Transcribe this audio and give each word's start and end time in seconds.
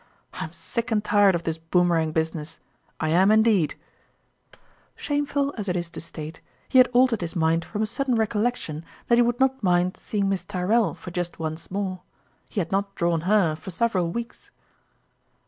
I 0.33 0.45
am 0.45 0.51
sick 0.51 0.89
and 0.89 1.03
tired 1.03 1.35
of 1.35 1.43
this 1.43 1.59
Boom 1.59 1.89
erang 1.91 2.11
business, 2.11 2.59
I 2.99 3.09
am 3.09 3.29
indeed!" 3.29 3.75
Shameful 4.95 5.53
as 5.59 5.69
it 5.69 5.75
is 5.77 5.91
to 5.91 6.01
state, 6.01 6.41
he 6.67 6.79
had 6.79 6.87
altered 6.87 7.21
his 7.21 7.35
mind 7.35 7.63
from 7.63 7.83
a 7.83 7.85
sudden 7.85 8.15
recollection 8.15 8.83
that 9.09 9.19
he 9.19 9.21
140 9.21 9.21
Courmaliirs 9.21 9.21
(Time 9.21 9.25
would 9.27 9.39
not 9.39 9.63
mind 9.63 9.97
seeing 9.97 10.29
Miss 10.29 10.43
Tyrrell 10.43 10.95
for 10.95 11.11
just 11.11 11.37
once 11.37 11.69
more. 11.69 12.01
He 12.49 12.59
had 12.59 12.71
not 12.71 12.95
drawn 12.95 13.21
her 13.29 13.55
for 13.55 13.69
several 13.69 14.09
weeks. 14.09 14.49